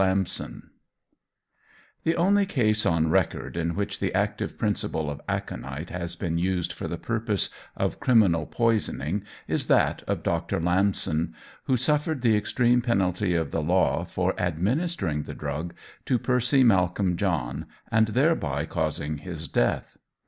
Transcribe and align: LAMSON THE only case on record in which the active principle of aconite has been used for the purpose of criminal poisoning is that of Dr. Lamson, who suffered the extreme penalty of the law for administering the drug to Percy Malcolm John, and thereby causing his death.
LAMSON 0.01 0.71
THE 2.05 2.15
only 2.15 2.47
case 2.47 2.87
on 2.87 3.11
record 3.11 3.55
in 3.55 3.75
which 3.75 3.99
the 3.99 4.11
active 4.15 4.57
principle 4.57 5.11
of 5.11 5.21
aconite 5.29 5.91
has 5.91 6.15
been 6.15 6.39
used 6.39 6.73
for 6.73 6.87
the 6.87 6.97
purpose 6.97 7.51
of 7.77 7.99
criminal 7.99 8.47
poisoning 8.47 9.23
is 9.47 9.67
that 9.67 10.01
of 10.07 10.23
Dr. 10.23 10.59
Lamson, 10.59 11.35
who 11.65 11.77
suffered 11.77 12.23
the 12.23 12.35
extreme 12.35 12.81
penalty 12.81 13.35
of 13.35 13.51
the 13.51 13.61
law 13.61 14.03
for 14.03 14.33
administering 14.41 15.21
the 15.21 15.35
drug 15.35 15.71
to 16.07 16.17
Percy 16.17 16.63
Malcolm 16.63 17.15
John, 17.15 17.67
and 17.91 18.07
thereby 18.07 18.65
causing 18.65 19.19
his 19.19 19.47
death. 19.47 19.97